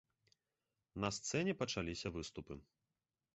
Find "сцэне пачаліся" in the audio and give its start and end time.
1.17-2.13